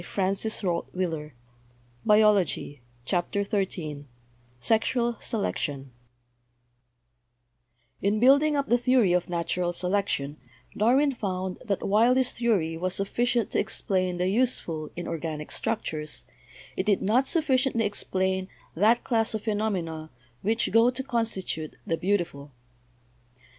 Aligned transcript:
CHAPTER 0.15 0.33
XIII 0.49 1.31
SELECTION— 3.05 4.07
SEXUAL 4.59 5.17
SELECTION 5.19 5.91
In 8.01 8.19
building 8.19 8.57
up 8.57 8.67
the 8.67 8.79
theory 8.79 9.13
of 9.13 9.29
Natural 9.29 9.71
Selection 9.71 10.37
Darwin 10.75 11.13
found 11.13 11.59
that 11.63 11.87
while 11.87 12.15
this 12.15 12.31
theory 12.31 12.75
was 12.75 12.95
sufficient 12.95 13.51
to 13.51 13.59
explain 13.59 14.17
the 14.17 14.27
useful 14.27 14.89
in 14.95 15.07
organic 15.07 15.51
structures 15.51 16.25
it 16.75 16.87
did 16.87 17.03
not 17.03 17.27
sufficiently 17.27 17.85
explain 17.85 18.47
"that 18.73 19.03
class 19.03 19.35
of 19.35 19.43
phenomena 19.43 20.09
which 20.41 20.71
go 20.71 20.89
to 20.89 21.03
constitute 21.03 21.75
the 21.85 21.95
Beautiful." 21.97 22.51